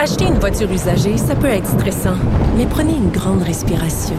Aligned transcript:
Acheter 0.00 0.26
une 0.26 0.38
voiture 0.38 0.70
usagée, 0.70 1.16
ça 1.16 1.34
peut 1.34 1.48
être 1.48 1.66
stressant, 1.66 2.14
mais 2.56 2.66
prenez 2.66 2.92
une 2.92 3.10
grande 3.10 3.42
respiration. 3.42 4.14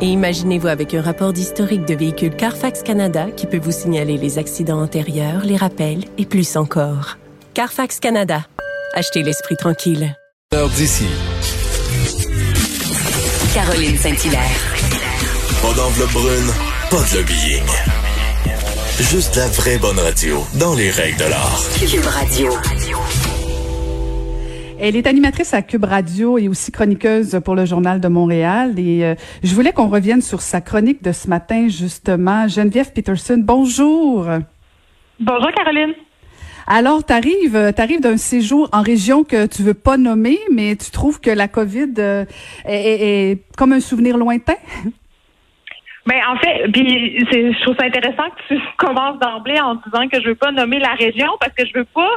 Et 0.00 0.06
imaginez-vous 0.06 0.68
avec 0.68 0.94
un 0.94 1.02
rapport 1.02 1.32
d'historique 1.32 1.84
de 1.86 1.94
véhicule 1.94 2.36
Carfax 2.36 2.84
Canada 2.84 3.26
qui 3.36 3.46
peut 3.46 3.58
vous 3.58 3.72
signaler 3.72 4.16
les 4.16 4.38
accidents 4.38 4.80
antérieurs, 4.80 5.44
les 5.44 5.56
rappels 5.56 6.04
et 6.18 6.24
plus 6.24 6.56
encore. 6.56 7.18
Carfax 7.52 7.98
Canada. 7.98 8.46
Achetez 8.94 9.24
l'esprit 9.24 9.56
tranquille. 9.56 10.16
d'ici. 10.76 11.06
Caroline 13.54 13.96
Saint-Hilaire. 13.96 14.76
Pas 15.62 15.74
d'enveloppe 15.74 16.12
brune, 16.12 16.52
pas 16.90 17.02
de 17.10 17.18
lobbying. 17.18 17.66
Juste 19.00 19.34
la 19.34 19.48
vraie 19.48 19.78
bonne 19.78 19.98
radio, 19.98 20.44
dans 20.54 20.76
les 20.76 20.92
règles 20.92 21.18
de 21.18 21.24
l'art. 21.24 21.60
Cube 21.80 22.06
Radio. 22.06 22.52
Elle 24.80 24.96
est 24.96 25.06
animatrice 25.06 25.54
à 25.54 25.62
Cube 25.62 25.84
Radio 25.84 26.36
et 26.36 26.48
aussi 26.48 26.72
chroniqueuse 26.72 27.40
pour 27.44 27.54
le 27.54 27.64
Journal 27.64 28.00
de 28.00 28.08
Montréal. 28.08 28.78
Et 28.78 29.04
euh, 29.04 29.14
je 29.42 29.54
voulais 29.54 29.72
qu'on 29.72 29.88
revienne 29.88 30.20
sur 30.20 30.40
sa 30.40 30.60
chronique 30.60 31.02
de 31.02 31.12
ce 31.12 31.28
matin, 31.28 31.68
justement. 31.68 32.48
Geneviève 32.48 32.92
Peterson, 32.92 33.38
bonjour. 33.38 34.26
Bonjour, 35.20 35.52
Caroline. 35.52 35.94
Alors, 36.66 37.04
t'arrives, 37.04 37.54
euh, 37.54 37.72
t'arrives 37.72 38.00
d'un 38.00 38.16
séjour 38.16 38.68
en 38.72 38.82
région 38.82 39.22
que 39.22 39.46
tu 39.46 39.62
veux 39.62 39.74
pas 39.74 39.96
nommer, 39.96 40.38
mais 40.50 40.74
tu 40.76 40.90
trouves 40.90 41.20
que 41.20 41.30
la 41.30 41.46
COVID 41.46 41.94
euh, 41.98 42.24
est, 42.64 43.30
est, 43.30 43.56
comme 43.56 43.72
un 43.72 43.80
souvenir 43.80 44.16
lointain? 44.16 44.56
Ben 46.06 46.20
en 46.28 46.36
fait, 46.36 46.70
puis 46.70 47.18
je 47.32 47.62
trouve 47.62 47.76
ça 47.80 47.86
intéressant 47.86 48.28
que 48.28 48.54
tu 48.54 48.60
commences 48.76 49.18
d'emblée 49.20 49.58
en 49.58 49.76
disant 49.76 50.06
que 50.12 50.20
je 50.20 50.28
veux 50.28 50.34
pas 50.34 50.52
nommer 50.52 50.78
la 50.78 50.92
région 50.92 51.28
parce 51.40 51.54
que 51.54 51.64
je 51.64 51.72
veux 51.78 51.86
pas 51.86 52.10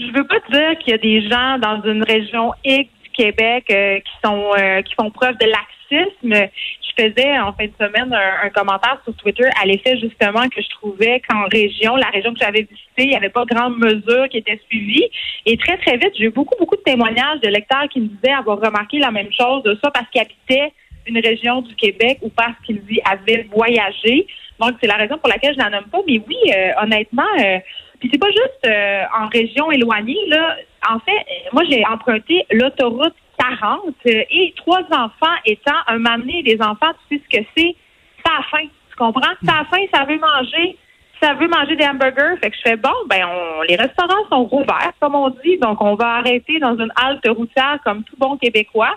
je 0.00 0.12
veux 0.12 0.26
pas 0.26 0.40
dire 0.50 0.78
qu'il 0.78 0.90
y 0.90 0.94
a 0.94 0.98
des 0.98 1.28
gens 1.28 1.58
dans 1.58 1.82
une 1.82 2.02
région 2.02 2.52
X 2.64 2.90
du 3.04 3.10
Québec 3.10 3.66
euh, 3.70 4.00
qui 4.00 4.12
sont 4.24 4.52
euh, 4.58 4.82
qui 4.82 4.94
font 4.94 5.10
preuve 5.10 5.36
de 5.38 5.46
laxisme. 5.46 6.48
Je 6.82 7.04
faisais 7.04 7.38
en 7.38 7.52
fin 7.52 7.66
de 7.66 7.72
semaine 7.78 8.12
un, 8.12 8.48
commentaire 8.50 9.00
sur 9.04 9.14
Twitter 9.16 9.48
à 9.60 9.66
l'effet 9.66 9.98
justement 9.98 10.48
que 10.48 10.60
je 10.60 10.68
trouvais 10.70 11.20
qu'en 11.28 11.44
région, 11.52 11.96
la 11.96 12.08
région 12.08 12.32
que 12.32 12.40
j'avais 12.40 12.62
visitée, 12.62 13.04
il 13.04 13.08
n'y 13.08 13.16
avait 13.16 13.30
pas 13.30 13.44
grande 13.44 13.78
mesure 13.78 14.28
qui 14.28 14.38
était 14.38 14.60
suivie. 14.68 15.08
Et 15.46 15.56
très, 15.56 15.76
très 15.78 15.96
vite, 15.96 16.12
j'ai 16.16 16.24
eu 16.24 16.30
beaucoup, 16.30 16.56
beaucoup 16.58 16.76
de 16.76 16.82
témoignages 16.82 17.40
de 17.42 17.48
lecteurs 17.48 17.88
qui 17.90 18.00
me 18.00 18.06
disaient 18.06 18.32
avoir 18.32 18.58
remarqué 18.60 18.98
la 18.98 19.10
même 19.10 19.30
chose, 19.32 19.62
de 19.62 19.78
ça 19.82 19.90
parce 19.90 20.08
qu'ils 20.10 20.20
habitaient 20.20 20.72
une 21.06 21.18
région 21.18 21.62
du 21.62 21.74
Québec 21.74 22.18
ou 22.22 22.28
parce 22.28 22.56
qu'ils 22.64 22.82
avaient 23.04 23.46
voyagé. 23.50 24.26
Donc, 24.60 24.72
c'est 24.80 24.88
la 24.88 24.96
raison 24.96 25.16
pour 25.18 25.28
laquelle 25.28 25.54
je 25.54 25.60
n'en 25.60 25.70
nomme 25.70 25.88
pas. 25.90 26.00
Mais 26.06 26.20
oui, 26.26 26.36
euh, 26.54 26.82
honnêtement, 26.82 27.22
puis 28.00 28.08
c'est 28.10 28.18
pas 28.18 28.30
juste 28.30 28.66
euh, 28.66 29.04
en 29.16 29.28
région 29.28 29.70
éloignée, 29.70 30.18
là. 30.28 30.56
En 30.90 30.98
fait, 31.00 31.12
euh, 31.12 31.48
moi, 31.52 31.62
j'ai 31.68 31.84
emprunté 31.86 32.46
l'autoroute 32.50 33.14
40 33.38 33.80
euh, 34.06 34.22
et 34.30 34.54
trois 34.56 34.82
enfants 34.90 35.36
étant 35.44 35.76
un 35.86 35.98
m'amener 35.98 36.42
des 36.42 36.60
enfants, 36.60 36.92
tu 37.08 37.16
sais 37.16 37.22
ce 37.30 37.38
que 37.38 37.44
c'est? 37.56 37.76
Ça 38.24 38.32
a 38.38 38.42
faim. 38.50 38.66
Tu 38.90 38.96
comprends? 38.96 39.34
Ça 39.44 39.60
a 39.60 39.64
faim, 39.66 39.84
ça 39.92 40.04
veut 40.04 40.18
manger. 40.18 40.78
Ça 41.22 41.34
veut 41.34 41.48
manger 41.48 41.76
des 41.76 41.84
hamburgers. 41.84 42.38
Fait 42.42 42.50
que 42.50 42.56
je 42.56 42.62
fais 42.62 42.76
bon, 42.76 42.94
ben 43.06 43.26
on, 43.26 43.62
les 43.62 43.76
restaurants 43.76 44.26
sont 44.30 44.44
rouverts, 44.44 44.92
comme 45.00 45.14
on 45.14 45.28
dit, 45.44 45.58
donc 45.58 45.82
on 45.82 45.94
va 45.94 46.16
arrêter 46.16 46.58
dans 46.58 46.78
une 46.78 46.90
halte 46.96 47.26
routière 47.28 47.78
comme 47.84 48.02
tout 48.04 48.16
bon 48.16 48.38
Québécois. 48.38 48.96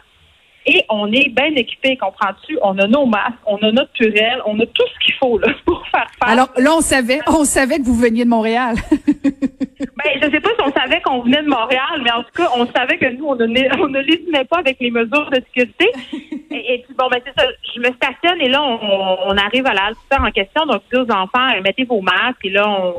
Et 0.66 0.84
on 0.90 1.12
est 1.12 1.30
bien 1.30 1.54
équipé, 1.56 1.98
comprends-tu? 1.98 2.58
On 2.62 2.78
a 2.78 2.88
nos 2.88 3.06
masques, 3.06 3.34
on 3.46 3.58
a 3.58 3.72
notre 3.72 3.92
purelle, 3.92 4.42
on 4.46 4.58
a 4.60 4.66
tout 4.66 4.88
ce 4.94 5.06
qu'il 5.06 5.14
faut 5.16 5.38
là, 5.38 5.48
pour 5.66 5.86
faire 5.88 6.08
face. 6.20 6.32
Alors 6.32 6.50
là, 6.58 6.72
on 6.78 6.82
savait, 6.82 7.20
on 7.28 7.44
savait 7.44 7.80
que 7.80 7.84
vous 7.84 7.96
veniez 7.96 8.24
de 8.24 8.30
Montréal. 8.30 8.76
ben, 8.92 10.12
je 10.22 10.30
sais 10.30 10.40
pas 10.40 10.50
si 10.50 10.64
on 10.66 10.72
savait 10.72 11.02
qu'on 11.02 11.22
venait 11.22 11.44
de 11.44 11.50
Montréal, 11.50 12.02
mais 12.04 12.12
en 12.12 12.24
tout 12.24 12.32
cas, 12.36 12.50
on 12.56 12.66
savait 12.68 12.98
que 12.98 13.10
nous, 13.18 13.26
on 13.26 13.36
ne, 13.36 13.82
on 13.82 13.90
ne 13.90 14.44
pas 14.44 14.60
avec 14.60 14.78
les 14.80 14.92
mesures 14.92 15.30
de 15.32 15.42
sécurité. 15.48 15.92
Et, 16.52 16.84
puis 16.86 16.96
bon, 16.98 17.08
ben 17.12 17.20
c'est 17.26 17.42
ça, 17.42 17.48
je 17.76 17.80
me 17.80 17.92
stationne 17.96 18.40
et 18.40 18.48
là, 18.48 18.62
on, 18.62 19.36
arrive 19.38 19.66
à 19.66 19.74
la 19.74 19.92
en 20.20 20.32
question. 20.32 20.66
Donc, 20.68 20.84
dis 20.92 21.00
aux 21.00 21.12
enfants, 21.12 21.50
euh, 21.56 21.62
mettez 21.64 21.84
vos 21.84 22.00
masques 22.00 22.46
et 22.46 22.52
là, 22.52 22.70
on, 22.70 22.94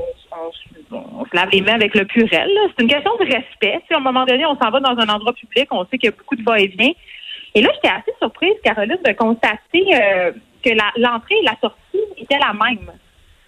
on, 0.91 1.25
se 1.25 1.37
lave 1.37 1.51
les 1.53 1.61
mains 1.61 1.75
avec 1.75 1.95
le 1.95 2.05
purel. 2.05 2.51
C'est 2.77 2.83
une 2.83 2.89
question 2.89 3.13
de 3.19 3.25
respect. 3.25 3.81
Si 3.87 3.95
à 3.95 3.99
un 3.99 4.01
moment 4.01 4.25
donné, 4.25 4.45
on 4.45 4.57
s'en 4.57 4.71
va 4.71 4.81
dans 4.81 4.99
un 4.99 5.09
endroit 5.09 5.33
public, 5.33 5.69
on 5.71 5.85
sait 5.87 5.99
qu'il 5.99 6.11
y 6.11 6.13
a 6.13 6.17
beaucoup 6.17 6.37
de 6.37 6.43
va-et-vient. 6.43 6.93
Et 7.55 7.63
là, 7.63 7.71
j'étais 7.75 7.95
assez 7.95 8.13
surprise, 8.21 8.55
Caroline, 8.65 8.99
de 9.05 9.13
constater 9.13 9.85
euh, 9.95 10.33
que 10.63 10.71
l'entrée 11.01 11.37
et 11.41 11.45
la 11.45 11.57
sortie 11.61 12.01
étaient 12.17 12.39
la 12.39 12.53
même. 12.53 12.91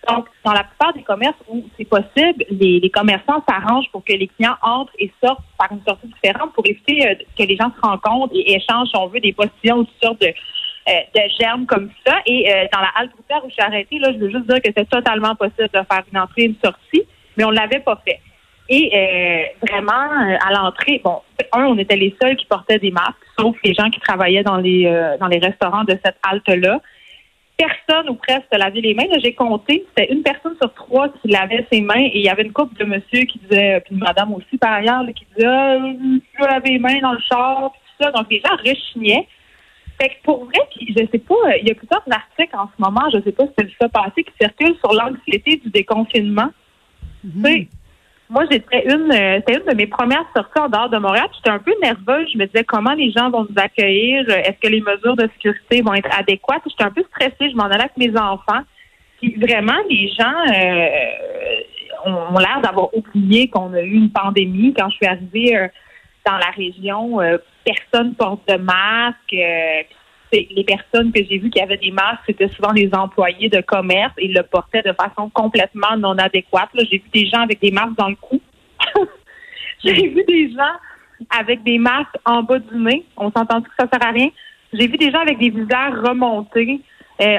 Donc, 0.08 0.28
dans 0.44 0.52
la 0.52 0.62
plupart 0.62 0.92
des 0.92 1.02
commerces 1.02 1.36
où 1.48 1.64
c'est 1.76 1.84
possible, 1.84 2.44
les, 2.48 2.88
commerçants 2.90 3.42
s'arrangent 3.48 3.90
pour 3.90 4.04
que 4.04 4.12
les 4.12 4.28
clients 4.28 4.54
entrent 4.62 4.92
et 5.00 5.10
sortent 5.20 5.42
par 5.58 5.72
une 5.72 5.82
sortie 5.82 6.06
différente 6.06 6.52
pour 6.52 6.64
éviter 6.64 7.08
euh, 7.08 7.14
que 7.36 7.42
les 7.42 7.56
gens 7.56 7.72
se 7.74 7.80
rencontrent 7.80 8.32
et 8.36 8.54
échangent, 8.54 8.88
si 8.90 8.96
on 8.96 9.08
veut, 9.08 9.18
des 9.18 9.32
postillons 9.32 9.78
ou 9.78 9.84
toutes 9.84 10.04
sortes 10.04 10.20
de, 10.20 10.28
euh, 10.28 10.92
de 11.12 11.20
germes 11.40 11.66
comme 11.66 11.90
ça. 12.06 12.18
Et 12.26 12.48
dans 12.72 12.80
la 12.80 12.90
halte 12.94 13.12
routière 13.16 13.44
où 13.44 13.48
je 13.48 13.54
suis 13.54 13.62
arrêtée, 13.62 13.98
là, 13.98 14.12
je 14.12 14.18
veux 14.18 14.30
juste 14.30 14.46
dire 14.46 14.62
que 14.62 14.70
c'est 14.76 14.88
totalement 14.88 15.34
possible 15.34 15.68
de 15.74 15.80
faire 15.90 16.04
une 16.12 16.18
entrée 16.18 16.42
et 16.42 16.46
une 16.46 16.58
sortie, 16.64 17.02
mais 17.36 17.42
on 17.42 17.50
ne 17.50 17.56
l'avait 17.56 17.80
pas 17.80 18.00
fait. 18.04 18.20
Et 18.68 18.90
euh, 18.92 19.66
vraiment, 19.68 19.92
euh, 19.92 20.36
à 20.44 20.52
l'entrée, 20.52 21.00
bon, 21.04 21.20
un, 21.52 21.66
on 21.66 21.78
était 21.78 21.96
les 21.96 22.16
seuls 22.20 22.36
qui 22.36 22.46
portaient 22.46 22.78
des 22.78 22.90
masques, 22.90 23.14
sauf 23.38 23.56
les 23.64 23.74
gens 23.74 23.88
qui 23.90 24.00
travaillaient 24.00 24.42
dans 24.42 24.56
les 24.56 24.86
euh, 24.86 25.16
dans 25.18 25.28
les 25.28 25.38
restaurants 25.38 25.84
de 25.84 25.96
cette 26.04 26.16
halte-là. 26.28 26.80
Personne 27.56 28.10
ou 28.10 28.14
presque 28.14 28.52
lavait 28.52 28.80
les 28.80 28.94
mains. 28.94 29.04
J'ai 29.22 29.34
compté, 29.34 29.86
c'était 29.88 30.12
une 30.12 30.22
personne 30.22 30.56
sur 30.60 30.72
trois 30.74 31.08
qui 31.08 31.28
lavait 31.28 31.64
ses 31.72 31.80
mains 31.80 31.94
et 32.00 32.18
il 32.18 32.22
y 32.22 32.28
avait 32.28 32.42
une 32.42 32.52
couple 32.52 32.76
de 32.76 32.84
monsieur 32.84 33.20
qui 33.20 33.38
disait, 33.38 33.80
puis 33.80 33.94
une 33.94 34.00
madame 34.00 34.34
aussi 34.34 34.58
par 34.58 34.72
ailleurs, 34.72 35.06
qui 35.14 35.24
disait 35.34 35.46
ah, 35.46 35.78
je 35.78 36.42
veux 36.42 36.46
laver 36.46 36.70
les 36.72 36.78
mains 36.78 36.98
dans 37.00 37.12
le 37.12 37.20
char, 37.20 37.70
puis 37.72 37.80
tout 37.86 38.04
ça. 38.04 38.10
Donc 38.10 38.26
les 38.30 38.40
gens 38.40 38.56
rechignaient. 38.56 39.26
Fait 39.98 40.08
que 40.08 40.14
pour 40.24 40.44
vrai, 40.44 40.58
puis 40.76 40.88
je 40.94 41.06
sais 41.10 41.18
pas, 41.18 41.56
il 41.58 41.68
y 41.68 41.70
a 41.70 41.74
plusieurs 41.74 42.04
articles 42.10 42.54
en 42.54 42.66
ce 42.66 42.82
moment, 42.82 43.08
je 43.14 43.22
sais 43.22 43.32
pas 43.32 43.44
si 43.44 43.52
c'est 43.56 43.64
le 43.64 43.70
ça 43.80 43.88
passé, 43.88 44.24
qui 44.24 44.32
circulent 44.38 44.76
sur 44.80 44.92
l'anxiété 44.92 45.56
du 45.56 45.70
déconfinement. 45.70 46.50
Mm 47.24 47.64
moi, 48.28 48.44
j'étais 48.50 48.84
une, 48.86 49.12
euh, 49.12 49.36
c'était 49.36 49.60
une 49.60 49.70
de 49.70 49.76
mes 49.76 49.86
premières 49.86 50.24
sorties 50.34 50.58
en 50.58 50.68
dehors 50.68 50.88
de 50.88 50.98
Montréal. 50.98 51.28
J'étais 51.36 51.50
un 51.50 51.58
peu 51.58 51.72
nerveuse. 51.80 52.28
Je 52.32 52.38
me 52.38 52.46
disais 52.46 52.64
comment 52.64 52.94
les 52.94 53.12
gens 53.12 53.30
vont 53.30 53.46
nous 53.48 53.54
accueillir? 53.56 54.28
Est-ce 54.28 54.58
que 54.60 54.68
les 54.68 54.80
mesures 54.80 55.16
de 55.16 55.28
sécurité 55.34 55.82
vont 55.82 55.94
être 55.94 56.08
adéquates? 56.16 56.62
J'étais 56.66 56.84
un 56.84 56.90
peu 56.90 57.04
stressée. 57.04 57.50
Je 57.50 57.56
m'en 57.56 57.64
allais 57.64 57.84
avec 57.84 57.96
mes 57.96 58.16
enfants. 58.18 58.62
Puis 59.20 59.36
vraiment, 59.40 59.76
les 59.88 60.08
gens 60.08 60.34
euh, 60.52 62.10
ont, 62.32 62.38
l'air 62.38 62.60
d'avoir 62.62 62.94
oublié 62.94 63.48
qu'on 63.48 63.72
a 63.74 63.80
eu 63.80 63.94
une 63.94 64.10
pandémie. 64.10 64.74
Quand 64.76 64.90
je 64.90 64.96
suis 64.96 65.06
arrivée 65.06 65.56
euh, 65.56 65.68
dans 66.26 66.36
la 66.36 66.50
région, 66.50 67.18
personne 67.64 68.14
porte 68.14 68.48
de 68.48 68.56
masque 68.56 69.36
les 70.32 70.64
personnes 70.64 71.12
que 71.12 71.22
j'ai 71.22 71.38
vues 71.38 71.50
qui 71.50 71.60
avaient 71.60 71.76
des 71.76 71.90
masques, 71.90 72.22
c'était 72.26 72.48
souvent 72.48 72.72
les 72.72 72.90
employés 72.92 73.48
de 73.48 73.60
commerce 73.60 74.12
et 74.18 74.28
le 74.28 74.42
portaient 74.42 74.82
de 74.82 74.92
façon 74.92 75.30
complètement 75.30 75.96
non 75.96 76.18
adéquate. 76.18 76.70
J'ai 76.74 76.98
vu 76.98 77.08
des 77.12 77.26
gens 77.26 77.40
avec 77.40 77.60
des 77.60 77.70
masques 77.70 77.96
dans 77.96 78.08
le 78.08 78.16
cou. 78.16 78.40
j'ai 79.84 80.08
vu 80.08 80.24
des 80.24 80.50
gens 80.50 80.76
avec 81.30 81.62
des 81.62 81.78
masques 81.78 82.16
en 82.24 82.42
bas 82.42 82.58
du 82.58 82.76
nez. 82.76 83.04
On 83.16 83.30
s'entend 83.30 83.62
que 83.62 83.70
ça 83.78 83.86
sert 83.90 84.06
à 84.06 84.10
rien? 84.10 84.28
J'ai 84.72 84.86
vu 84.88 84.96
des 84.96 85.10
gens 85.10 85.20
avec 85.20 85.38
des 85.38 85.50
visages 85.50 85.94
remontés. 86.04 86.80
Euh, 87.20 87.38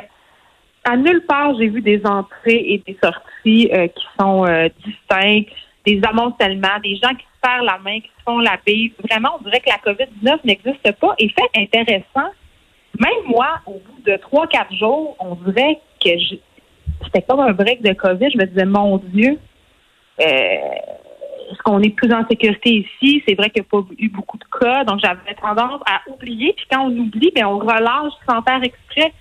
à 0.84 0.96
nulle 0.96 1.24
part, 1.28 1.54
j'ai 1.58 1.68
vu 1.68 1.82
des 1.82 2.02
entrées 2.06 2.64
et 2.66 2.84
des 2.86 2.98
sorties 3.04 3.70
euh, 3.74 3.88
qui 3.88 4.06
sont 4.20 4.46
euh, 4.46 4.70
distinctes, 4.86 5.52
des 5.86 6.02
amoncellements, 6.04 6.80
des 6.82 6.96
gens 6.96 7.14
qui 7.14 7.26
se 7.26 7.40
serrent 7.44 7.64
la 7.64 7.78
main, 7.80 8.00
qui 8.00 8.08
se 8.18 8.24
font 8.24 8.40
la 8.40 8.58
bise. 8.66 8.92
Vraiment, 9.10 9.38
on 9.40 9.44
dirait 9.44 9.60
que 9.60 9.70
la 9.70 9.94
COVID-19 9.94 10.40
n'existe 10.46 10.92
pas. 10.94 11.14
Et 11.20 11.30
fait 11.30 11.62
intéressant, 11.62 12.32
même 13.00 13.26
moi, 13.28 13.60
au 13.66 13.74
bout 13.74 14.02
de 14.06 14.18
trois, 14.18 14.48
quatre 14.48 14.74
jours, 14.74 15.16
on 15.20 15.36
dirait 15.36 15.80
que 16.04 16.10
c'était 17.06 17.22
comme 17.22 17.40
un 17.40 17.54
break 17.54 17.82
de 17.82 17.94
COVID. 17.94 18.30
Je 18.32 18.38
me 18.38 18.46
disais, 18.46 18.66
mon 18.66 18.98
Dieu, 18.98 19.38
euh, 20.22 20.26
est-ce 21.52 21.62
qu'on 21.64 21.82
est 21.82 21.96
plus 21.96 22.12
en 22.14 22.28
sécurité 22.28 22.86
ici? 23.02 23.24
C'est 23.28 23.36
vrai 23.36 23.50
qu'il 23.50 23.62
n'y 23.62 23.68
a 23.68 23.70
pas 23.72 23.88
eu 23.98 24.10
beaucoup 24.10 24.38
de 24.38 24.46
cas, 24.60 24.84
donc 24.84 25.00
j'avais 25.00 25.36
tendance 25.40 25.82
à 25.86 26.02
oublier. 26.12 26.54
Puis 26.54 26.66
quand 26.72 26.86
on 26.86 26.98
oublie, 26.98 27.32
ben 27.36 27.46
on 27.46 27.60
relâche 27.60 28.14
sans 28.28 28.42
faire 28.42 28.62
exprès 28.64 29.14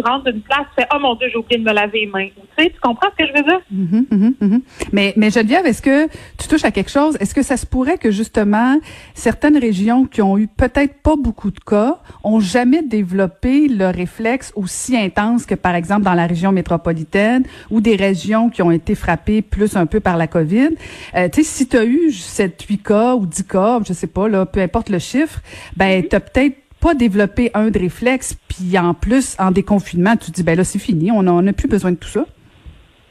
tu 0.00 0.08
rentres 0.08 0.24
d'une 0.24 0.42
place, 0.42 0.66
tu 0.76 0.82
fais, 0.82 0.88
oh 0.94 0.98
mon 1.00 1.14
Dieu, 1.14 1.28
j'ai 1.30 1.36
oublié 1.36 1.58
de 1.58 1.64
me 1.64 1.72
laver 1.72 2.00
les 2.00 2.06
mains. 2.06 2.28
Tu 2.56 2.64
sais, 2.64 2.70
tu 2.70 2.80
comprends 2.80 3.08
ce 3.18 3.24
que 3.24 3.30
je 3.30 3.36
veux 3.36 3.48
dire? 3.48 3.60
Mm-hmm, 3.72 4.08
mm-hmm, 4.08 4.34
mm-hmm. 4.40 4.60
Mais, 4.92 5.12
mais 5.16 5.30
Geneviève, 5.30 5.66
est-ce 5.66 5.82
que 5.82 6.06
tu 6.38 6.48
touches 6.48 6.64
à 6.64 6.70
quelque 6.70 6.90
chose? 6.90 7.16
Est-ce 7.20 7.34
que 7.34 7.42
ça 7.42 7.56
se 7.56 7.66
pourrait 7.66 7.98
que 7.98 8.10
justement, 8.10 8.78
certaines 9.14 9.56
régions 9.58 10.06
qui 10.06 10.22
ont 10.22 10.38
eu 10.38 10.46
peut-être 10.46 11.02
pas 11.02 11.16
beaucoup 11.16 11.50
de 11.50 11.60
cas 11.60 11.98
ont 12.24 12.40
jamais 12.40 12.82
développé 12.82 13.68
le 13.68 13.88
réflexe 13.88 14.52
aussi 14.56 14.96
intense 14.96 15.46
que 15.46 15.54
par 15.54 15.74
exemple 15.74 16.02
dans 16.02 16.14
la 16.14 16.26
région 16.26 16.52
métropolitaine 16.52 17.44
ou 17.70 17.80
des 17.80 17.96
régions 17.96 18.50
qui 18.50 18.62
ont 18.62 18.70
été 18.70 18.94
frappées 18.94 19.42
plus 19.42 19.76
un 19.76 19.86
peu 19.86 20.00
par 20.00 20.16
la 20.16 20.26
COVID? 20.26 20.70
Euh, 21.16 21.28
tu 21.28 21.42
sais, 21.42 21.50
si 21.50 21.68
tu 21.68 21.76
as 21.76 21.84
eu 21.84 22.12
7, 22.12 22.62
8 22.62 22.82
cas 22.82 23.14
ou 23.14 23.26
10 23.26 23.44
cas, 23.44 23.80
je 23.86 23.92
sais 23.92 24.06
pas, 24.06 24.28
là, 24.28 24.46
peu 24.46 24.60
importe 24.60 24.88
le 24.88 24.98
chiffre, 24.98 25.40
ben, 25.76 26.06
tu 26.06 26.16
as 26.16 26.20
peut-être 26.20 26.59
pas 26.80 26.94
développer 26.94 27.50
un 27.54 27.70
de 27.70 27.78
réflexe, 27.78 28.38
puis 28.48 28.78
en 28.78 28.94
plus, 28.94 29.36
en 29.38 29.50
déconfinement, 29.50 30.16
tu 30.16 30.30
te 30.30 30.36
dis, 30.36 30.42
ben 30.42 30.56
là, 30.56 30.64
c'est 30.64 30.78
fini, 30.78 31.10
on 31.10 31.22
n'a 31.22 31.52
plus 31.52 31.68
besoin 31.68 31.92
de 31.92 31.96
tout 31.96 32.08
ça. 32.08 32.24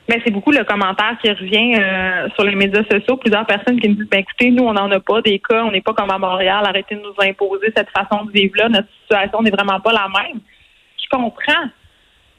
Mais 0.10 0.20
c'est 0.26 0.32
beaucoup 0.32 0.52
le 0.52 0.64
commentaire 0.64 1.16
qui 1.22 1.30
revient 1.30 1.76
euh, 1.76 2.30
sur 2.34 2.44
les 2.44 2.56
médias 2.56 2.84
sociaux. 2.90 3.16
Plusieurs 3.18 3.46
personnes 3.46 3.80
qui 3.80 3.90
me 3.90 3.94
disent, 3.94 4.10
ben 4.10 4.22
écoutez, 4.22 4.50
nous, 4.50 4.64
on 4.64 4.74
n'en 4.74 4.90
a 4.90 5.00
pas 5.00 5.22
des 5.22 5.38
cas, 5.38 5.64
on 5.64 5.72
n'est 5.72 5.82
pas 5.82 5.94
comme 5.94 6.10
à 6.10 6.18
Montréal, 6.18 6.64
arrêtez 6.66 6.96
de 6.96 7.02
nous 7.02 7.14
imposer 7.20 7.72
cette 7.78 7.90
façon 7.92 8.26
de 8.26 8.32
vivre-là. 8.32 8.70
Notre 8.70 8.88
situation 9.04 9.44
n'est 9.44 9.52
vraiment 9.52 9.80
pas 9.80 9.94
la 9.94 10.08
même. 10.08 10.42
Je 10.98 11.08
comprends. 11.16 11.70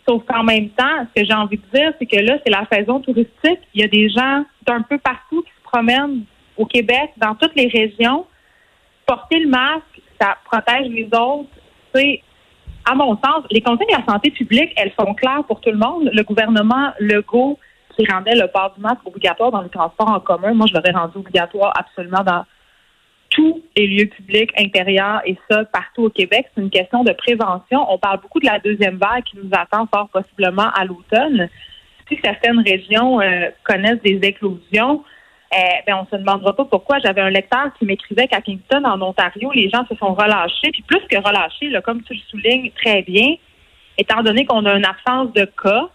Sauf 0.09 0.25
qu'en 0.25 0.43
même 0.43 0.71
temps, 0.71 1.06
ce 1.15 1.21
que 1.21 1.25
j'ai 1.25 1.32
envie 1.32 1.59
de 1.59 1.79
dire, 1.79 1.93
c'est 2.00 2.06
que 2.06 2.17
là, 2.17 2.38
c'est 2.44 2.50
la 2.50 2.67
saison 2.73 2.99
touristique. 2.99 3.61
Il 3.75 3.82
y 3.82 3.85
a 3.85 3.88
des 3.88 4.09
gens 4.09 4.44
d'un 4.67 4.82
peu 4.82 4.99
partout 4.99 5.43
qui 5.43 5.50
se 5.50 5.62
promènent 5.62 6.25
au 6.56 6.67
Québec, 6.67 7.11
dans 7.19 7.37
toutes 7.37 7.55
les 7.55 7.69
régions. 7.69 8.27
Porter 9.06 9.38
le 9.38 9.49
masque, 9.49 9.90
ça 10.20 10.37
protège 10.44 10.88
les 10.88 11.06
autres. 11.06 11.49
C'est 11.94 12.22
à 12.84 12.94
mon 12.94 13.14
sens, 13.17 13.44
les 13.50 13.61
consignes 13.61 13.88
de 13.88 13.99
la 13.99 14.12
santé 14.12 14.31
publique, 14.31 14.72
elles 14.76 14.93
sont 14.99 15.14
claires 15.14 15.44
pour 15.46 15.61
tout 15.61 15.70
le 15.70 15.76
monde. 15.76 16.11
Le 16.12 16.22
gouvernement 16.22 16.93
Legault, 16.99 17.58
qui 17.96 18.11
rendait 18.11 18.34
le 18.34 18.46
port 18.49 18.72
du 18.75 18.81
masque 18.81 19.06
obligatoire 19.06 19.50
dans 19.50 19.62
le 19.62 19.69
transport 19.69 20.11
en 20.11 20.20
commun, 20.20 20.55
moi, 20.55 20.67
je 20.69 20.75
l'aurais 20.75 20.93
rendu 20.93 21.19
obligatoire 21.19 21.72
absolument 21.78 22.22
dans 22.25 22.44
tous 23.31 23.62
les 23.76 23.87
lieux 23.87 24.06
publics 24.06 24.50
intérieurs 24.58 25.20
et 25.25 25.38
ça 25.49 25.64
partout 25.67 26.05
au 26.05 26.11
Québec. 26.11 26.46
C'est 26.55 26.62
une 26.62 26.70
question 26.70 27.05
de 27.05 27.12
prévention. 27.12 27.87
On 27.88 27.99
parle 27.99 28.20
beaucoup 28.20 28.40
de 28.40 28.46
la 28.46 28.58
deuxième 28.58 28.96
vague 28.96 29.22
qui 29.25 29.37
nous 29.37 29.50
attend 29.52 29.87
fort 29.87 30.08
possiblement 30.08 30.70
à 30.75 30.84
l'automne. 30.84 31.49
Si 32.08 32.19
certaines 32.25 32.61
régions 32.61 33.20
euh, 33.20 33.50
connaissent 33.62 34.02
des 34.02 34.19
éclosions, 34.22 35.05
euh, 35.52 35.56
ben 35.87 35.97
on 35.97 36.06
se 36.06 36.17
demandera 36.17 36.55
pas 36.55 36.64
pourquoi. 36.64 36.99
J'avais 37.00 37.20
un 37.20 37.31
lecteur 37.31 37.73
qui 37.79 37.85
m'écrivait 37.85 38.29
qu'à 38.29 38.41
Kingston, 38.41 38.85
en 38.85 39.00
Ontario, 39.02 39.50
les 39.52 39.69
gens 39.69 39.85
se 39.88 39.97
sont 39.97 40.14
relâchés. 40.14 40.70
Puis 40.73 40.82
plus 40.82 41.00
que 41.11 41.17
relâchés, 41.17 41.70
là, 41.70 41.81
comme 41.81 42.02
tu 42.02 42.14
le 42.14 42.20
soulignes 42.31 42.70
très 42.73 43.02
bien, 43.02 43.35
étant 43.99 44.23
donné 44.23 44.47
qu'on 44.47 44.64
a 44.67 44.75
une 44.75 44.87
absence 44.87 45.32
de 45.32 45.44
cas, 45.44 45.88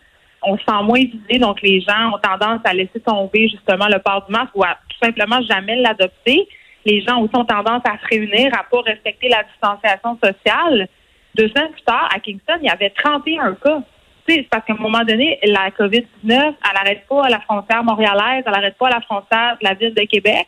on 0.43 0.57
se 0.57 0.63
sent 0.63 0.83
moins 0.83 0.99
visé, 0.99 1.39
donc 1.39 1.61
les 1.61 1.79
gens 1.81 2.13
ont 2.13 2.19
tendance 2.19 2.59
à 2.65 2.73
laisser 2.73 2.99
tomber 2.99 3.47
justement 3.47 3.87
le 3.87 3.99
port 3.99 4.25
du 4.27 4.31
masque 4.31 4.51
ou 4.55 4.63
à 4.63 4.77
tout 4.89 4.97
simplement 5.01 5.41
jamais 5.41 5.77
l'adopter. 5.77 6.47
Les 6.85 7.01
gens 7.01 7.21
aussi 7.21 7.35
ont 7.35 7.45
tendance 7.45 7.81
à 7.85 7.97
se 7.97 8.07
réunir, 8.09 8.51
à 8.53 8.63
pas 8.63 8.81
respecter 8.81 9.29
la 9.29 9.43
distanciation 9.43 10.19
sociale. 10.23 10.87
Deux 11.33 11.47
semaines 11.49 11.71
plus 11.71 11.81
tard, 11.81 12.09
à 12.13 12.19
Kingston, 12.19 12.57
il 12.61 12.67
y 12.67 12.69
avait 12.69 12.91
31 12.91 13.55
cas 13.55 13.81
c'est 14.27 14.47
parce 14.49 14.65
qu'à 14.65 14.73
un 14.73 14.77
moment 14.77 15.03
donné, 15.03 15.39
la 15.43 15.69
COVID-19, 15.71 16.05
elle 16.23 16.53
n'arrête 16.73 17.05
pas 17.07 17.25
à 17.25 17.29
la 17.29 17.39
frontière 17.41 17.83
montréalaise, 17.83 18.43
elle 18.45 18.51
n'arrête 18.51 18.77
pas 18.77 18.87
à 18.87 18.91
la 18.91 19.01
frontière 19.01 19.57
de 19.61 19.67
la 19.67 19.73
ville 19.73 19.93
de 19.93 20.03
Québec. 20.03 20.47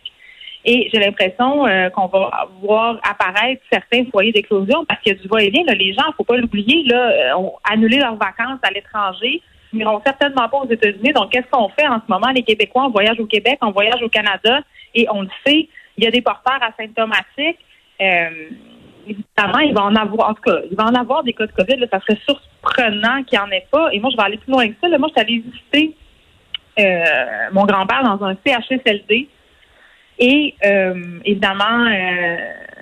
Et 0.65 0.89
j'ai 0.91 0.99
l'impression 0.99 1.65
euh, 1.65 1.89
qu'on 1.91 2.07
va 2.07 2.49
voir 2.61 2.99
apparaître 3.09 3.61
certains 3.71 4.03
foyers 4.11 4.33
d'éclosion 4.33 4.83
parce 4.85 4.99
qu'il 5.01 5.13
y 5.13 5.15
a 5.15 5.21
du 5.21 5.27
va-et-vient. 5.27 5.63
Les 5.73 5.93
gens, 5.93 6.03
faut 6.17 6.23
pas 6.23 6.37
l'oublier, 6.37 6.83
là, 6.83 7.09
euh, 7.09 7.37
ont 7.37 7.53
annulé 7.63 7.99
leurs 7.99 8.15
vacances 8.15 8.59
à 8.63 8.71
l'étranger, 8.71 9.41
ils 9.73 9.79
n'iront 9.79 10.01
certainement 10.05 10.49
pas 10.49 10.57
aux 10.57 10.69
États-Unis. 10.69 11.13
Donc, 11.13 11.31
qu'est-ce 11.31 11.47
qu'on 11.51 11.69
fait 11.69 11.87
en 11.87 12.01
ce 12.05 12.11
moment? 12.11 12.29
Les 12.31 12.43
Québécois, 12.43 12.85
on 12.85 12.89
voyage 12.89 13.19
au 13.19 13.25
Québec, 13.25 13.57
on 13.61 13.71
voyage 13.71 14.01
au 14.01 14.09
Canada 14.09 14.61
et 14.93 15.07
on 15.09 15.21
le 15.21 15.29
sait, 15.45 15.69
il 15.97 16.03
y 16.03 16.07
a 16.07 16.11
des 16.11 16.21
porteurs 16.21 16.59
asymptomatiques. 16.61 17.59
Euh, 18.01 18.49
évidemment, 19.09 19.59
il 19.59 19.73
va 19.73 19.83
en 19.83 19.95
avoir, 19.95 20.29
en 20.29 20.33
tout 20.33 20.41
cas, 20.41 20.59
il 20.69 20.75
va 20.75 20.85
en 20.85 20.95
avoir 20.95 21.23
des 21.23 21.33
cas 21.33 21.45
de 21.45 21.51
COVID. 21.51 21.77
Là, 21.77 21.87
ça 21.91 21.99
serait 22.01 22.19
surprenant 22.25 23.23
qu'il 23.23 23.39
n'y 23.39 23.45
en 23.45 23.51
ait 23.51 23.67
pas. 23.71 23.89
Et 23.91 23.99
moi, 23.99 24.09
je 24.11 24.17
vais 24.17 24.23
aller 24.23 24.37
plus 24.37 24.51
loin 24.51 24.67
que 24.67 24.75
ça. 24.81 24.87
Moi, 24.97 25.09
je 25.09 25.13
suis 25.13 25.21
allée 25.21 25.43
visiter 25.45 25.95
euh, 26.79 27.49
mon 27.51 27.65
grand-père 27.65 28.03
dans 28.03 28.23
un 28.25 28.35
CHSLD. 28.45 29.27
Et 30.19 30.55
euh, 30.65 31.19
évidemment, 31.25 31.85
euh, 31.85 32.37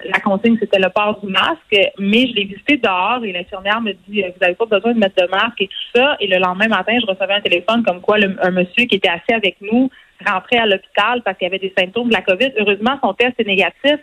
la 0.06 0.20
consigne, 0.20 0.58
c'était 0.60 0.80
le 0.80 0.90
port 0.90 1.20
du 1.22 1.28
masque, 1.28 1.76
mais 2.00 2.28
je 2.28 2.34
l'ai 2.34 2.46
visité 2.46 2.78
dehors 2.78 3.24
et 3.26 3.34
l'infirmière 3.34 3.82
me 3.82 3.92
dit 4.08 4.22
Vous 4.22 4.40
n'avez 4.40 4.56
pas 4.56 4.66
besoin 4.66 4.94
de 4.94 5.00
mettre 5.00 5.22
de 5.22 5.30
masque 5.30 5.60
et 5.60 5.68
tout 5.68 6.00
ça. 6.00 6.16
Et 6.22 6.28
le 6.28 6.38
lendemain 6.38 6.68
matin, 6.68 6.98
je 7.00 7.06
recevais 7.06 7.34
un 7.34 7.42
téléphone 7.42 7.84
comme 7.84 8.00
quoi 8.02 8.18
un 8.42 8.52
monsieur 8.52 8.86
qui 8.86 8.96
était 8.96 9.10
assis 9.10 9.34
avec 9.34 9.58
nous 9.62 9.90
rentrait 10.26 10.60
à 10.60 10.66
l'hôpital 10.66 11.22
parce 11.24 11.38
qu'il 11.38 11.48
avait 11.48 11.60
des 11.60 11.74
symptômes 11.78 12.08
de 12.08 12.14
la 12.14 12.22
COVID. 12.22 12.54
Heureusement, 12.58 12.98
son 13.04 13.14
test 13.14 13.34
est 13.38 13.48
négatif 13.48 14.00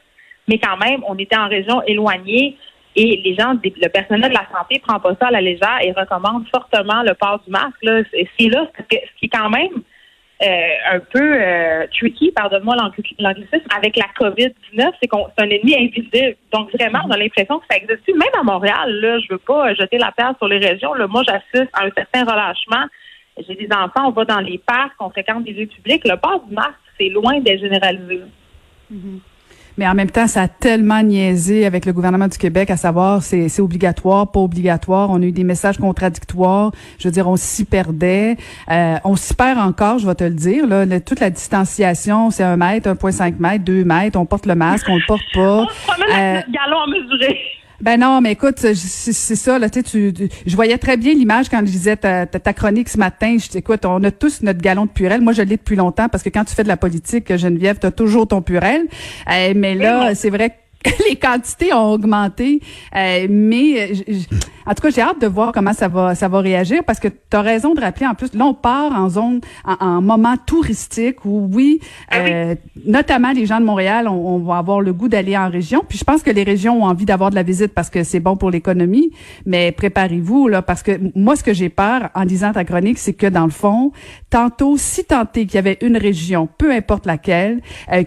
mais 0.49 0.59
quand 0.59 0.77
même, 0.77 1.03
on 1.07 1.17
était 1.17 1.37
en 1.37 1.49
région 1.49 1.83
éloignée 1.83 2.57
et 2.95 3.23
les 3.25 3.35
gens, 3.35 3.55
le 3.63 3.89
personnel 3.89 4.31
de 4.31 4.35
la 4.35 4.47
santé 4.53 4.79
prend 4.81 5.01
pas 5.01 5.15
ça 5.19 5.29
à 5.29 5.31
la 5.31 5.41
légère 5.41 5.79
et 5.83 5.93
recommande 5.93 6.45
fortement 6.55 7.03
le 7.03 7.15
port 7.15 7.41
du 7.45 7.51
masque. 7.51 7.83
Là. 7.83 8.03
C'est 8.13 8.49
là, 8.49 8.67
ce 8.79 8.97
qui 9.19 9.27
est 9.27 9.29
quand 9.29 9.49
même 9.49 9.83
euh, 10.43 10.97
un 10.97 10.99
peu 10.99 11.21
euh, 11.23 11.87
tricky, 11.97 12.33
pardonne-moi 12.33 12.77
l'anglicisme, 13.19 13.67
avec 13.75 13.97
la 13.97 14.07
COVID-19, 14.19 14.91
c'est 15.01 15.09
qu'on 15.09 15.27
c'est 15.37 15.45
un 15.45 15.49
ennemi 15.49 15.75
invisible. 15.75 16.37
Donc 16.53 16.71
vraiment, 16.73 16.99
on 17.07 17.11
a 17.13 17.17
l'impression 17.17 17.61
que 17.61 17.65
ça 17.71 17.79
existe. 17.79 18.07
Même 18.09 18.29
à 18.39 18.43
Montréal, 18.43 18.93
là, 19.01 19.19
je 19.21 19.29
veux 19.31 19.39
pas 19.39 19.73
jeter 19.75 19.97
la 19.97 20.13
pierre 20.13 20.35
sur 20.37 20.49
les 20.49 20.59
régions. 20.59 20.93
Là, 20.95 21.07
moi, 21.07 21.23
j'assiste 21.27 21.71
à 21.73 21.85
un 21.85 21.91
certain 21.97 22.31
relâchement. 22.31 22.87
J'ai 23.39 23.55
des 23.55 23.69
enfants, 23.73 24.09
on 24.09 24.11
va 24.11 24.27
dans 24.27 24.41
les 24.41 24.59
parcs, 24.59 24.93
on 25.01 25.09
fréquente 25.09 25.45
des 25.45 25.53
lieux 25.53 25.67
publics. 25.67 26.03
Le 26.05 26.17
port 26.17 26.45
du 26.47 26.55
masque, 26.55 26.75
c'est 26.99 27.09
loin 27.09 27.41
d'être 27.41 27.61
généralisé. 27.61 28.21
Mm-hmm. 28.93 29.19
Mais 29.79 29.87
en 29.89 29.95
même 29.95 30.11
temps, 30.11 30.27
ça 30.27 30.43
a 30.43 30.49
tellement 30.49 31.03
niaisé 31.03 31.65
avec 31.67 31.87
le 31.87 31.93
gouvernement 31.93 32.29
du 32.29 32.39
Québec 32.39 32.71
à 32.71 32.77
savoir 32.77 33.23
c'est, 33.23 33.49
c'est 33.49 33.63
obligatoire, 33.63 34.31
pas 34.31 34.41
obligatoire. 34.41 35.11
On 35.11 35.23
a 35.23 35.25
eu 35.25 35.33
des 35.33 35.45
messages 35.45 35.79
contradictoires. 35.79 36.73
Je 36.99 37.09
veux 37.09 37.13
dire, 37.13 37.29
on 37.29 37.37
s'y 37.37 37.65
perdait. 37.65 38.37
Euh, 38.71 38.97
on 39.05 39.17
s'y 39.17 39.35
perd 39.35 39.59
encore, 39.59 39.99
je 39.99 40.07
vais 40.07 40.15
te 40.15 40.25
le 40.25 40.35
dire. 40.35 40.67
Là, 40.67 41.01
toute 41.01 41.21
la 41.21 41.31
distanciation, 41.31 42.31
c'est 42.31 42.45
un 42.45 42.57
mètre, 42.57 42.89
1,5 42.89 43.35
mètres, 43.39 43.65
deux 43.65 43.85
mètres. 43.85 44.19
On 44.19 44.27
porte 44.27 44.47
le 44.47 44.55
masque, 44.55 44.87
on 44.89 44.97
le 44.97 45.07
porte 45.07 45.23
pas. 45.33 45.41
on 45.63 45.69
se 45.69 45.87
promène 45.87 46.09
euh, 46.11 46.41
galon 46.51 46.81
à 46.81 46.87
mesurer. 46.87 47.39
Ben 47.83 47.99
non, 47.99 48.21
mais 48.21 48.33
écoute, 48.33 48.61
c'est 48.61 49.35
ça, 49.35 49.59
là, 49.59 49.69
tu, 49.69 49.83
tu, 49.83 50.15
je 50.47 50.55
voyais 50.55 50.79
très 50.79 50.97
bien 50.97 51.15
l'image 51.15 51.49
quand 51.49 51.59
je 51.59 51.73
disais 51.73 51.97
ta, 51.97 52.27
ta, 52.27 52.53
chronique 52.53 52.89
ce 52.89 52.97
matin. 52.97 53.37
Je 53.41 53.49
dis, 53.49 53.59
écoute, 53.59 53.85
on 53.85 54.05
a 54.05 54.13
tous 54.13 54.43
notre 54.43 54.61
galon 54.61 54.87
de 54.87 54.91
purel. 54.91 55.21
Moi, 55.21 55.33
je 55.33 55.43
l'ai 55.43 55.57
depuis 55.57 55.75
longtemps 55.75 56.09
parce 56.09 56.23
que 56.23 56.29
quand 56.29 56.45
tu 56.45 56.55
fais 56.55 56.63
de 56.63 56.69
la 56.69 56.77
politique, 56.77 57.37
Geneviève, 57.37 57.81
tu 57.81 57.87
as 57.87 57.91
toujours 57.91 58.29
ton 58.29 58.41
purel. 58.41 58.83
Euh, 59.29 59.53
mais 59.57 59.75
là, 59.75 60.15
c'est 60.15 60.31
vrai 60.31 60.51
que 60.51 60.55
les 61.09 61.17
quantités 61.17 61.73
ont 61.73 61.93
augmenté, 61.93 62.61
euh, 62.97 63.27
mais 63.29 63.93
euh, 63.93 64.15
en 64.67 64.75
tout 64.75 64.83
cas, 64.83 64.91
j'ai 64.91 65.01
hâte 65.01 65.21
de 65.21 65.27
voir 65.27 65.53
comment 65.53 65.73
ça 65.73 65.89
va 65.89 66.15
ça 66.15 66.29
va 66.29 66.41
réagir 66.41 66.85
parce 66.85 66.99
que 66.99 67.09
tu 67.09 67.37
as 67.37 67.41
raison 67.41 67.75
de 67.75 67.81
rappeler 67.81 68.07
en 68.07 68.15
plus 68.15 68.33
là 68.35 68.45
on 68.45 68.55
part 68.55 68.93
en 68.93 69.09
zone 69.09 69.41
en, 69.65 70.01
moment 70.01 70.37
touristique 70.37 71.25
où 71.25 71.49
oui, 71.53 71.81
ah 72.09 72.19
euh, 72.19 72.55
notamment 72.87 73.33
les 73.33 73.47
gens 73.47 73.61
de 73.61 73.65
Montréal 73.65 74.09
on, 74.09 74.39
va 74.39 74.59
avoir 74.59 74.81
le 74.81 74.93
goût 74.93 75.09
d'aller 75.09 75.37
en 75.37 75.49
région, 75.49 75.85
puis 75.89 75.99
je 75.99 76.05
pense 76.05 76.23
que 76.23 76.31
les 76.31 76.43
régions 76.43 76.83
ont 76.83 76.87
envie 76.87 77.05
d'avoir 77.05 77.31
de 77.31 77.35
la 77.35 77.43
visite 77.43 77.73
parce 77.75 77.91
que 77.91 78.03
c'est 78.03 78.21
bon 78.21 78.37
pour 78.37 78.51
l'économie, 78.51 79.11
mais 79.47 79.73
préparez-vous 79.73 80.49
là 80.49 80.63
parce 80.63 80.83
que 80.83 80.93
moi 81.15 81.37
ce 81.37 81.45
que 81.45 81.53
j'ai 81.53 81.69
peur 81.69 82.11
en 82.15 82.25
disant 82.25 82.53
ta 82.53 82.65
chronique, 82.65 82.99
c'est 82.99 83.13
que 83.13 83.27
dans 83.27 83.45
le 83.45 83.51
fond, 83.51 83.93
tantôt 84.31 84.77
si 84.77 85.05
tenté 85.05 85.47
qu'il 85.47 85.57
y 85.57 85.59
avait 85.59 85.79
une 85.81 85.97
région, 85.97 86.49
peu 86.59 86.73
importe 86.73 87.07
laquelle, 87.07 87.61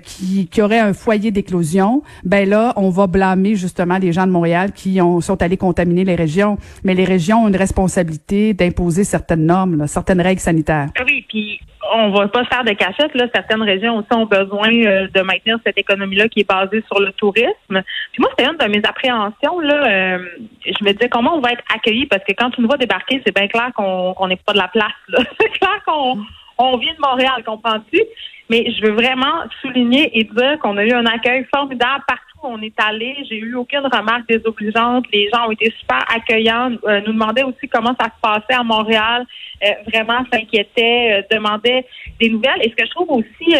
qui 0.03 0.47
qui 0.47 0.61
aurait 0.61 0.79
un 0.79 0.93
foyer 0.93 1.31
d'éclosion, 1.31 2.01
ben 2.23 2.47
là 2.49 2.64
on 2.75 2.89
va 2.89 3.07
blâmer 3.07 3.55
justement 3.55 3.97
les 3.97 4.11
gens 4.11 4.25
de 4.25 4.31
Montréal 4.31 4.71
qui 4.71 5.01
ont, 5.01 5.21
sont 5.21 5.41
allés 5.41 5.57
contaminer 5.57 6.03
les 6.03 6.15
régions. 6.15 6.57
Mais 6.83 6.93
les 6.93 7.05
régions 7.05 7.43
ont 7.43 7.47
une 7.47 7.55
responsabilité 7.55 8.53
d'imposer 8.53 9.03
certaines 9.03 9.45
normes, 9.45 9.87
certaines 9.87 10.21
règles 10.21 10.41
sanitaires. 10.41 10.87
Ah 10.97 11.03
oui, 11.05 11.25
puis 11.27 11.59
on 11.93 12.09
va 12.11 12.27
pas 12.27 12.43
faire 12.45 12.63
de 12.63 12.71
cachette. 12.71 13.13
Là. 13.15 13.27
Certaines 13.33 13.61
régions 13.61 13.97
aussi 13.97 14.07
ont 14.11 14.25
besoin 14.25 14.69
euh, 14.69 15.07
de 15.13 15.21
maintenir 15.21 15.57
cette 15.65 15.77
économie-là 15.77 16.27
qui 16.29 16.41
est 16.41 16.49
basée 16.49 16.83
sur 16.87 16.99
le 16.99 17.11
tourisme. 17.13 17.81
Puis 18.11 18.19
moi, 18.19 18.29
c'était 18.37 18.49
une 18.49 18.57
de 18.57 18.77
mes 18.77 18.85
appréhensions. 18.85 19.59
Là, 19.59 19.87
euh, 19.87 20.17
je 20.65 20.83
me 20.83 20.91
disais 20.91 21.09
comment 21.09 21.35
on 21.35 21.41
va 21.41 21.51
être 21.51 21.63
accueillis 21.73 22.07
parce 22.07 22.23
que 22.23 22.33
quand 22.33 22.51
tu 22.51 22.61
nous 22.61 22.67
vois 22.67 22.77
débarquer, 22.77 23.21
c'est 23.25 23.35
bien 23.35 23.47
clair 23.47 23.71
qu'on 23.75 24.27
n'est 24.27 24.37
pas 24.37 24.53
de 24.53 24.57
la 24.57 24.67
place. 24.67 24.91
c'est 25.39 25.49
clair 25.59 25.81
qu'on 25.85 26.19
on 26.57 26.77
vient 26.77 26.93
de 26.93 27.01
Montréal, 27.01 27.43
comprends-tu? 27.45 28.01
Mais 28.49 28.71
je 28.71 28.85
veux 28.85 28.93
vraiment 28.93 29.43
souligner 29.61 30.17
et 30.17 30.23
dire 30.23 30.59
qu'on 30.61 30.77
a 30.77 30.85
eu 30.85 30.93
un 30.93 31.05
accueil 31.05 31.45
formidable 31.53 32.03
partout 32.07 32.34
où 32.45 32.53
on 32.53 32.61
est 32.61 32.79
allé. 32.79 33.15
J'ai 33.29 33.37
eu 33.37 33.55
aucune 33.55 33.85
remarque 33.91 34.27
désobligeante. 34.27 35.05
Les 35.11 35.29
gens 35.33 35.47
ont 35.47 35.51
été 35.51 35.73
super 35.79 36.03
accueillants, 36.13 36.71
euh, 36.87 37.01
nous 37.05 37.13
demandaient 37.13 37.43
aussi 37.43 37.67
comment 37.67 37.95
ça 37.99 38.05
se 38.05 38.21
passait 38.21 38.59
à 38.59 38.63
Montréal, 38.63 39.25
euh, 39.63 39.69
vraiment 39.87 40.23
s'inquiétaient, 40.31 41.23
euh, 41.31 41.35
demandaient 41.35 41.85
des 42.19 42.29
nouvelles. 42.29 42.61
Et 42.61 42.69
ce 42.69 42.75
que 42.75 42.85
je 42.85 42.91
trouve 42.91 43.11
aussi 43.11 43.55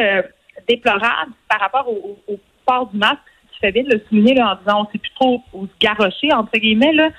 déplorable 0.67 1.31
par 1.49 1.59
rapport 1.59 1.87
au, 1.89 2.17
port 2.65 2.87
du 2.87 2.97
masque, 2.97 3.19
tu 3.51 3.59
fais 3.59 3.71
bien 3.71 3.83
de 3.83 3.93
le 3.93 4.03
souligner 4.09 4.41
en 4.41 4.55
disant 4.55 4.81
on 4.81 4.91
sait 4.91 4.97
plus 4.97 5.13
trop 5.15 5.41
où 5.53 5.65
se 5.67 5.71
garrocher, 5.79 6.33
entre 6.33 6.57
guillemets. 6.57 6.93
Là. 6.93 7.09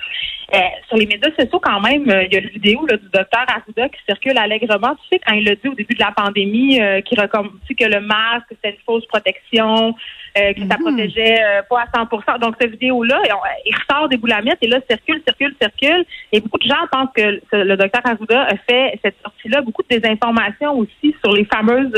Sur 0.88 0.96
les 0.96 1.06
médias 1.06 1.30
sociaux, 1.38 1.60
quand 1.60 1.80
même, 1.80 2.02
il 2.02 2.32
y 2.32 2.36
a 2.36 2.40
une 2.40 2.48
vidéo 2.48 2.86
du 2.86 3.08
docteur 3.12 3.44
Arruda 3.48 3.88
qui 3.88 3.98
circule 4.08 4.38
allègrement. 4.38 4.94
Tu 4.96 5.08
sais, 5.12 5.20
quand 5.24 5.34
il 5.34 5.48
a 5.48 5.54
dit 5.54 5.68
au 5.68 5.74
début 5.74 5.94
de 5.94 6.00
la 6.00 6.12
pandémie 6.12 6.80
euh, 6.80 7.00
qu'il 7.00 7.18
que 7.18 7.84
le 7.84 8.00
masque, 8.00 8.46
c'était 8.50 8.70
une 8.70 8.82
fausse 8.84 9.06
protection, 9.06 9.94
euh, 10.36 10.52
que 10.52 10.60
ça 10.60 10.76
mhm. 10.76 10.82
protégeait 10.82 11.40
pas 11.68 11.82
à 11.82 12.04
100% 12.04 12.40
Donc, 12.40 12.56
cette 12.60 12.72
vidéo-là, 12.72 13.20
il 13.64 13.74
ressort 13.74 14.08
des 14.08 14.16
boulamites 14.16 14.58
et 14.62 14.68
là, 14.68 14.78
circule, 14.88 15.22
circule, 15.26 15.54
circule. 15.60 16.04
Et 16.32 16.40
beaucoup 16.40 16.58
de 16.58 16.66
gens 16.68 16.86
pensent 16.90 17.10
que 17.14 17.40
le 17.52 17.76
docteur 17.76 18.02
Arruda 18.04 18.42
a 18.42 18.56
fait 18.56 18.98
cette 19.02 19.16
sortie-là, 19.22 19.62
beaucoup 19.62 19.82
de 19.82 19.96
désinformations 19.96 20.72
aussi 20.78 21.14
sur 21.22 21.32
les 21.32 21.44
fameuses 21.44 21.94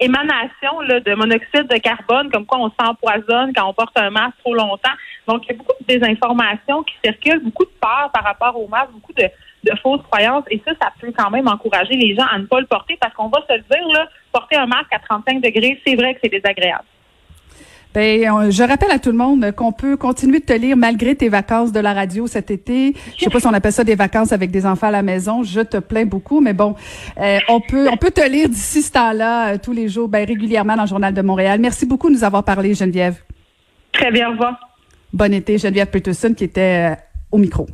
émanations 0.00 0.80
là, 0.86 1.00
de 1.00 1.14
monoxyde 1.14 1.68
de 1.68 1.78
carbone, 1.78 2.30
comme 2.30 2.46
quoi 2.46 2.58
on 2.58 2.70
s'empoisonne 2.80 3.52
quand 3.54 3.68
on 3.68 3.74
porte 3.74 3.96
un 3.98 4.10
masque 4.10 4.38
trop 4.38 4.54
longtemps. 4.54 4.96
Donc, 5.28 5.44
il 5.44 5.52
y 5.52 5.54
a 5.54 5.58
beaucoup 5.58 5.76
de 5.80 5.86
désinformations 5.86 6.82
qui 6.82 6.94
circulent, 7.04 7.42
beaucoup 7.42 7.64
de 7.64 7.72
peur 7.80 8.10
par 8.12 8.24
rapport 8.24 8.58
au 8.58 8.66
masque, 8.68 8.90
beaucoup 8.92 9.12
de 9.12 9.28
de 9.64 9.72
fausses 9.82 10.02
croyances. 10.10 10.44
Et 10.50 10.60
ça, 10.64 10.72
ça 10.80 10.92
peut 11.00 11.12
quand 11.16 11.30
même 11.30 11.48
encourager 11.48 11.94
les 11.94 12.14
gens 12.14 12.26
à 12.30 12.38
ne 12.38 12.46
pas 12.46 12.60
le 12.60 12.66
porter 12.66 12.96
parce 13.00 13.14
qu'on 13.14 13.28
va 13.28 13.40
se 13.48 13.54
le 13.54 13.62
dire, 13.62 13.88
là, 13.92 14.08
porter 14.32 14.56
un 14.56 14.66
masque 14.66 14.92
à 14.92 14.98
35 14.98 15.40
degrés, 15.40 15.80
c'est 15.86 15.94
vrai 15.94 16.14
que 16.14 16.20
c'est 16.22 16.30
désagréable. 16.30 16.84
Ben, 17.94 18.50
je 18.50 18.62
rappelle 18.62 18.90
à 18.90 18.98
tout 18.98 19.10
le 19.10 19.16
monde 19.16 19.52
qu'on 19.52 19.72
peut 19.72 19.96
continuer 19.98 20.40
de 20.40 20.44
te 20.44 20.52
lire 20.52 20.76
malgré 20.76 21.14
tes 21.14 21.28
vacances 21.28 21.72
de 21.72 21.80
la 21.80 21.92
radio 21.92 22.26
cet 22.26 22.50
été. 22.50 22.94
Je 23.18 23.24
sais 23.24 23.30
pas 23.30 23.38
si 23.38 23.46
on 23.46 23.52
appelle 23.52 23.72
ça 23.72 23.84
des 23.84 23.94
vacances 23.94 24.32
avec 24.32 24.50
des 24.50 24.64
enfants 24.64 24.86
à 24.86 24.92
la 24.92 25.02
maison. 25.02 25.42
Je 25.42 25.60
te 25.60 25.76
plains 25.76 26.06
beaucoup, 26.06 26.40
mais 26.40 26.54
bon, 26.54 26.74
euh, 27.18 27.38
on 27.48 27.60
peut 27.60 27.88
on 27.90 27.96
peut 27.98 28.10
te 28.10 28.26
lire 28.26 28.48
d'ici 28.48 28.82
ce 28.82 28.92
temps-là 28.92 29.52
euh, 29.52 29.58
tous 29.62 29.72
les 29.72 29.88
jours, 29.88 30.08
ben, 30.08 30.26
régulièrement 30.26 30.76
dans 30.76 30.82
le 30.82 30.88
Journal 30.88 31.12
de 31.12 31.22
Montréal. 31.22 31.60
Merci 31.60 31.84
beaucoup 31.84 32.08
de 32.08 32.14
nous 32.14 32.24
avoir 32.24 32.44
parlé, 32.44 32.74
Geneviève. 32.74 33.16
Très 33.92 34.10
bien, 34.10 34.28
au 34.28 34.32
revoir. 34.32 34.58
Bon 35.12 35.32
été, 35.34 35.58
Geneviève 35.58 35.88
Peterson 35.88 36.32
qui 36.34 36.44
était 36.44 36.92
euh, 36.92 36.96
au 37.30 37.36
micro. 37.36 37.66